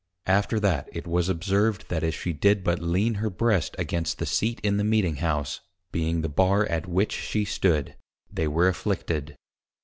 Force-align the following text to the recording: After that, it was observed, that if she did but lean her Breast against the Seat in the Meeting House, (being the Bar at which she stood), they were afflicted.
After 0.25 0.59
that, 0.61 0.89
it 0.91 1.05
was 1.05 1.29
observed, 1.29 1.87
that 1.89 2.01
if 2.01 2.19
she 2.19 2.33
did 2.33 2.63
but 2.63 2.79
lean 2.81 3.13
her 3.21 3.29
Breast 3.29 3.75
against 3.77 4.17
the 4.17 4.25
Seat 4.25 4.59
in 4.63 4.77
the 4.77 4.83
Meeting 4.83 5.17
House, 5.17 5.59
(being 5.91 6.21
the 6.21 6.27
Bar 6.27 6.65
at 6.65 6.87
which 6.89 7.11
she 7.11 7.45
stood), 7.45 7.93
they 8.33 8.47
were 8.47 8.67
afflicted. 8.67 9.35